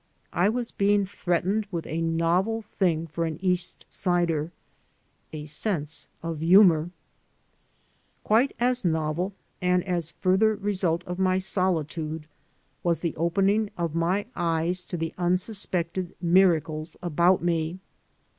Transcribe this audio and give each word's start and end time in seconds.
I 0.33 0.49
was 0.49 0.71
being 0.71 1.05
threatened 1.05 1.67
with 1.69 1.85
a 1.85 2.01
novel 2.01 2.63
thing 2.63 3.05
for 3.05 3.23
an 3.25 3.37
East 3.39 3.85
Sider— 3.87 4.51
^a 5.31 5.47
sense 5.47 6.07
of 6.23 6.39
humor. 6.39 6.89
Quite 8.23 8.55
as 8.59 8.83
novel, 8.83 9.35
and 9.61 9.83
as 9.83 10.09
a 10.09 10.13
further 10.15 10.55
result 10.55 11.03
of 11.03 11.19
my 11.19 11.37
solitude, 11.37 12.25
was 12.81 13.01
the 13.01 13.15
opening 13.15 13.69
of 13.77 13.93
my 13.93 14.25
eyes 14.35 14.83
to 14.85 14.97
the 14.97 15.13
unsuspected 15.19 16.15
miracles 16.19 16.97
about 17.03 17.43
me. 17.43 17.77